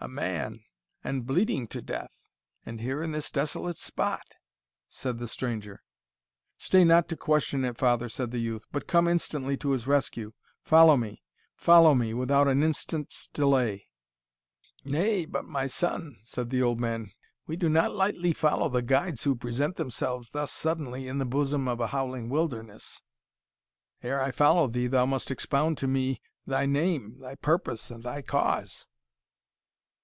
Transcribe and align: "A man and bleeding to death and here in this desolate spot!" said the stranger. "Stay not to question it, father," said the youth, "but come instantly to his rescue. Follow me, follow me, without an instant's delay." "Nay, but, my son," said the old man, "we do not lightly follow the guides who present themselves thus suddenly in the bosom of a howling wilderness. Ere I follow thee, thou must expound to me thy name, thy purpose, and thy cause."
"A 0.00 0.06
man 0.08 0.60
and 1.02 1.24
bleeding 1.26 1.66
to 1.68 1.80
death 1.80 2.28
and 2.66 2.78
here 2.78 3.02
in 3.02 3.12
this 3.12 3.30
desolate 3.30 3.78
spot!" 3.78 4.34
said 4.90 5.18
the 5.18 5.26
stranger. 5.26 5.82
"Stay 6.58 6.84
not 6.84 7.08
to 7.08 7.16
question 7.16 7.64
it, 7.64 7.78
father," 7.78 8.10
said 8.10 8.30
the 8.30 8.38
youth, 8.38 8.66
"but 8.70 8.86
come 8.86 9.08
instantly 9.08 9.56
to 9.56 9.70
his 9.70 9.86
rescue. 9.86 10.34
Follow 10.62 10.98
me, 10.98 11.22
follow 11.56 11.94
me, 11.94 12.12
without 12.12 12.48
an 12.48 12.62
instant's 12.62 13.28
delay." 13.28 13.86
"Nay, 14.84 15.24
but, 15.24 15.46
my 15.46 15.66
son," 15.66 16.18
said 16.22 16.50
the 16.50 16.60
old 16.60 16.78
man, 16.78 17.10
"we 17.46 17.56
do 17.56 17.70
not 17.70 17.94
lightly 17.94 18.34
follow 18.34 18.68
the 18.68 18.82
guides 18.82 19.22
who 19.24 19.34
present 19.34 19.76
themselves 19.76 20.32
thus 20.32 20.52
suddenly 20.52 21.08
in 21.08 21.16
the 21.16 21.24
bosom 21.24 21.66
of 21.66 21.80
a 21.80 21.86
howling 21.86 22.28
wilderness. 22.28 23.00
Ere 24.02 24.20
I 24.22 24.32
follow 24.32 24.68
thee, 24.68 24.86
thou 24.86 25.06
must 25.06 25.30
expound 25.30 25.78
to 25.78 25.86
me 25.86 26.20
thy 26.46 26.66
name, 26.66 27.20
thy 27.20 27.36
purpose, 27.36 27.90
and 27.90 28.02
thy 28.02 28.20
cause." 28.20 28.86